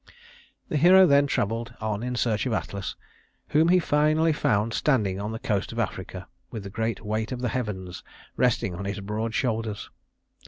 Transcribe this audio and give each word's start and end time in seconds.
The 0.69 0.77
hero 0.77 1.05
then 1.05 1.27
traveled 1.27 1.75
on 1.79 2.01
in 2.01 2.15
search 2.15 2.47
of 2.47 2.53
Atlas, 2.53 2.95
whom 3.49 3.67
he 3.69 3.77
finally 3.77 4.33
found 4.33 4.73
standing 4.73 5.21
on 5.21 5.31
the 5.31 5.37
coast 5.37 5.71
of 5.71 5.77
Africa, 5.77 6.27
with 6.49 6.63
the 6.63 6.71
great 6.71 7.05
weight 7.05 7.31
of 7.31 7.41
the 7.41 7.49
heavens 7.49 8.03
resting 8.35 8.73
on 8.73 8.85
his 8.85 8.99
broad 8.99 9.35
shoulders. 9.35 9.91